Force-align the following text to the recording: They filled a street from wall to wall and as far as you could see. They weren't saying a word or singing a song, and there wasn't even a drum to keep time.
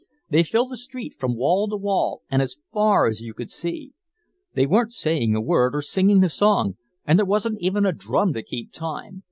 They 0.31 0.41
filled 0.41 0.71
a 0.71 0.77
street 0.77 1.13
from 1.19 1.35
wall 1.35 1.67
to 1.69 1.75
wall 1.77 2.23
and 2.31 2.41
as 2.41 2.57
far 2.73 3.05
as 3.05 3.21
you 3.21 3.35
could 3.35 3.51
see. 3.51 3.93
They 4.55 4.65
weren't 4.65 4.93
saying 4.93 5.35
a 5.35 5.41
word 5.41 5.75
or 5.75 5.83
singing 5.83 6.23
a 6.23 6.29
song, 6.29 6.77
and 7.05 7.19
there 7.19 7.23
wasn't 7.27 7.61
even 7.61 7.85
a 7.85 7.91
drum 7.91 8.33
to 8.33 8.41
keep 8.41 8.71
time. 8.73 9.19